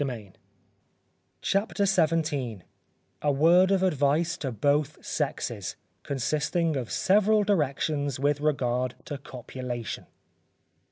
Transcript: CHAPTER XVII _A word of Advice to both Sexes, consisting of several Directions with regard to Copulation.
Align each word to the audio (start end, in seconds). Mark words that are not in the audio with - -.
CHAPTER 1.43 1.85
XVII 1.85 2.61
_A 3.21 3.35
word 3.35 3.69
of 3.69 3.83
Advice 3.83 4.35
to 4.37 4.51
both 4.51 5.05
Sexes, 5.05 5.75
consisting 6.01 6.75
of 6.75 6.91
several 6.91 7.43
Directions 7.43 8.19
with 8.19 8.41
regard 8.41 8.95
to 9.05 9.19
Copulation. 9.19 10.07